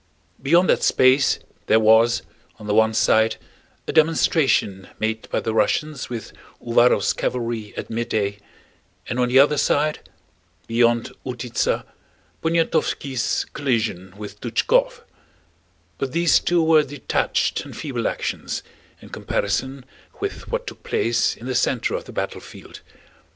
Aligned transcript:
Beyond 0.41 0.67
that 0.67 0.81
space 0.81 1.37
there 1.67 1.79
was, 1.79 2.23
on 2.57 2.65
the 2.65 2.73
one 2.73 2.95
side, 2.95 3.35
a 3.87 3.91
demonstration 3.93 4.87
made 4.97 5.29
by 5.29 5.39
the 5.41 5.53
Russians 5.53 6.09
with 6.09 6.33
Uvárov's 6.59 7.13
cavalry 7.13 7.71
at 7.77 7.91
midday, 7.91 8.39
and 9.07 9.19
on 9.19 9.27
the 9.27 9.37
other 9.37 9.59
side, 9.59 10.09
beyond 10.65 11.11
Utítsa, 11.23 11.85
Poniatowski's 12.41 13.45
collision 13.53 14.15
with 14.17 14.41
Túchkov; 14.41 15.03
but 15.99 16.13
these 16.13 16.39
two 16.39 16.63
were 16.63 16.81
detached 16.81 17.63
and 17.63 17.77
feeble 17.77 18.07
actions 18.07 18.63
in 19.03 19.09
comparison 19.09 19.85
with 20.19 20.47
what 20.47 20.65
took 20.65 20.81
place 20.81 21.37
in 21.37 21.45
the 21.45 21.53
center 21.53 21.93
of 21.93 22.05
the 22.05 22.11
battlefield. 22.11 22.81